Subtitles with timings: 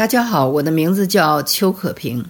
[0.00, 2.24] 大家好，我的名字叫邱可平，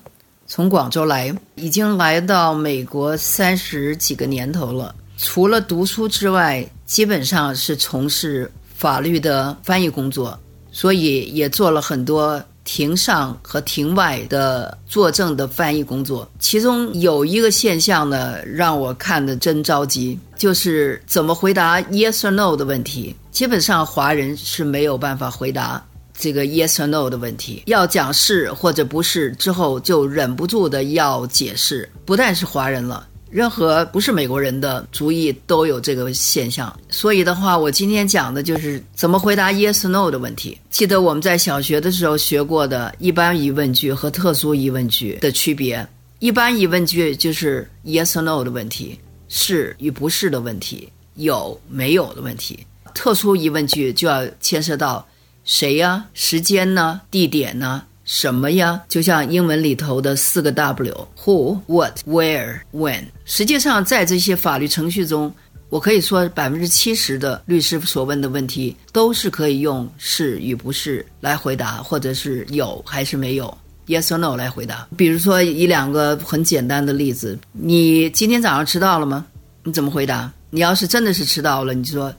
[0.45, 4.93] 从广州来，已经来到美国三十几个年头了。
[5.17, 10.37] 除了读书之外，基本上是从事法律的翻译工作，
[10.73, 16.29] 所以也做了很多庭上和庭外的作证的翻译工作。
[16.41, 23.15] 其中有一个现象呢，让我看得真着急，就是怎么回答 yes or no 的问题。
[23.31, 25.81] 基本上华人是没有办法回答。
[26.21, 31.89] 这个 yes or no 的问题，要讲是或者不是之后，就忍不住的要解释。
[32.05, 36.79] 不但是华人了，任何不是美国人的族裔都有这个现象。
[36.91, 40.59] 所以的话，我今天讲的就是怎么回答 yes or no 的问题。
[40.69, 45.89] 记得我们在小学的时候学过的一般疑问句和特殊疑问句的区别。
[46.19, 52.59] 一般疑问句就是 yes or no 的问题，是与不是的问题，有没有的问题。
[52.95, 55.07] 特殊疑问句就要牵涉到。
[55.51, 56.07] 谁呀？
[56.15, 57.01] 时间呢？
[57.11, 57.83] 地点呢？
[58.05, 58.81] 什么呀？
[58.89, 63.07] 就像英文里头的四个 W：Who、What、Where、When。
[63.25, 65.35] 实际上，在这些法律程序中，
[65.69, 73.53] 我可以说百分之七十的律师所问的问题都是可以用是与不是来回答，或者是有还是没有
[73.89, 74.87] （Yes or No） 来回答。
[74.97, 79.27] 比如说，一两个很简单的例子：你今天早上迟到了吗？
[79.65, 80.33] 你怎么回答？
[80.51, 82.15] 你要是真的是迟到了，你就说：“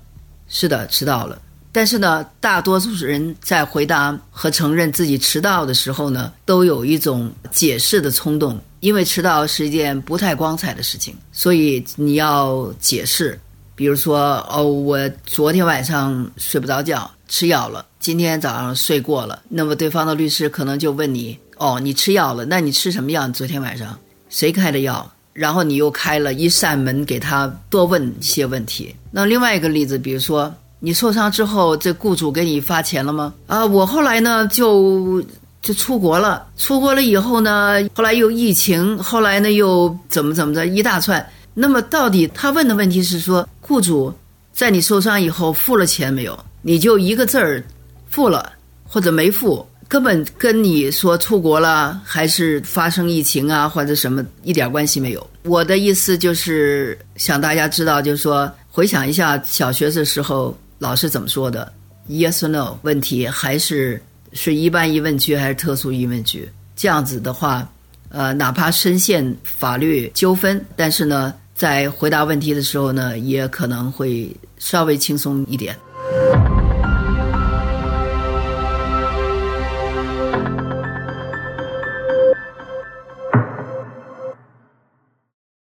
[0.50, 1.42] 是的，迟到了。”
[1.74, 13.40] 但是呢，大多数人在回答和承认自己迟到的时候呢，都有一种解释的冲动，因为迟到是一件不太光彩的事情，所以你要解释。
[13.74, 19.42] 比如说，哦，我昨天晚上睡不着觉，吃药了，今天早上睡过了。
[19.48, 23.26] 那么对方的律师可能就问你，哦，你吃药了，那你吃什么药？
[23.26, 23.98] 你昨天晚上
[24.30, 25.10] 谁开的药？
[25.32, 28.94] 然后你又开了一扇门给他多问一些问题。
[29.10, 30.54] 那另外一个例子，比如说。
[30.84, 33.32] 你受伤之后，这雇主给你发钱了吗？
[33.46, 35.24] 啊，我后来呢就
[35.62, 41.24] 就出国了，出国了以后呢，后来又疫情，后来呢又怎么怎么着一大串。
[41.53, 44.12] 那么到底他问的问题是说，雇主
[44.52, 46.38] 在你受伤以后付了钱没有？
[46.64, 47.63] 你就一个字儿，
[48.09, 48.52] 付了
[48.84, 55.30] 或者没付，根本跟你说出国了还是发生疫情啊或者什么一点关系没有。
[55.44, 60.58] 我的意思就是想大家知道，就是说回想一下小学的时候。
[60.81, 61.72] 老师怎么说的
[62.09, 62.75] ？Yes or no？
[62.81, 64.02] 问题还是
[64.34, 66.50] 是一般疑问句还是特殊疑问句？
[66.75, 67.72] 这样子的话，
[68.09, 75.78] 呃，哪怕深陷法律纠纷，但是呢，在回答问题的时候呢，也可能会稍微轻松一点。